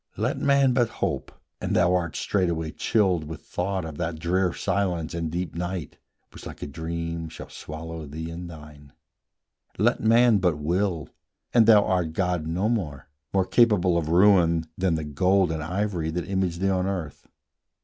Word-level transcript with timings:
Let 0.17 0.39
man 0.39 0.73
but 0.73 0.89
hope, 0.97 1.31
and 1.61 1.75
thou 1.75 1.93
art 1.93 2.15
straightway 2.15 2.71
chilled 2.71 3.25
With 3.25 3.43
thought 3.43 3.85
of 3.85 3.99
that 3.99 4.17
drear 4.17 4.51
silence 4.51 5.13
and 5.13 5.29
deep 5.29 5.53
night 5.53 5.99
Which, 6.33 6.47
like 6.47 6.63
a 6.63 6.65
dream, 6.65 7.29
shall 7.29 7.49
swallow 7.49 8.07
thee 8.07 8.31
and 8.31 8.49
thine: 8.49 8.93
Let 9.77 10.01
man 10.01 10.39
but 10.39 10.57
will, 10.57 11.09
and 11.53 11.67
thou 11.67 11.85
art 11.85 12.13
god 12.13 12.47
no 12.47 12.67
more, 12.67 13.09
More 13.31 13.45
capable 13.45 13.95
of 13.95 14.09
ruin 14.09 14.65
than 14.75 14.95
the 14.95 15.03
gold 15.03 15.51
And 15.51 15.61
ivory 15.61 16.09
that 16.09 16.27
image 16.27 16.57
thee 16.57 16.69
on 16.71 16.87
earth. 16.87 17.27